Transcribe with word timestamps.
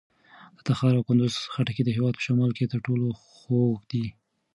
د 0.55 0.57
تخار 0.67 0.93
او 0.97 1.05
کندوز 1.07 1.35
خټکي 1.53 1.81
د 1.85 1.89
هېواد 1.97 2.13
په 2.17 2.23
شمال 2.27 2.51
کې 2.57 2.69
تر 2.71 2.79
ټولو 2.85 3.07
خوږ 3.21 3.79
دي. 3.91 4.05